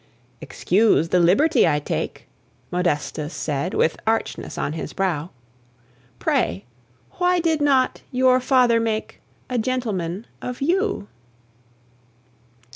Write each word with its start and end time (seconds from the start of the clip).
"Excuse 0.41 1.09
the 1.09 1.19
liberty 1.19 1.67
I 1.67 1.77
take," 1.77 2.27
Modestus 2.71 3.35
said, 3.35 3.75
with 3.75 3.99
archness 4.07 4.57
on 4.57 4.73
his 4.73 4.93
brow, 4.93 5.29
"Pray, 6.17 6.65
why 7.19 7.39
did 7.39 7.61
not 7.61 8.01
your 8.11 8.39
father 8.39 8.79
make 8.79 9.21
A 9.47 9.59
gentleman 9.59 10.25
of 10.41 10.59
you?" 10.59 11.07